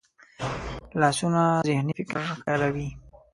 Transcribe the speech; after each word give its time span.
لاسونه 1.01 1.43
ذهني 1.67 1.93
فکر 1.97 2.15
ښکاروي 2.29 2.89